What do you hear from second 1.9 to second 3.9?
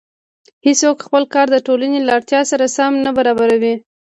له اړتیا سره سم نه برابروي